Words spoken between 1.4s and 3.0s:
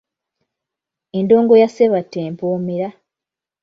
ya Ssebatta empoomera.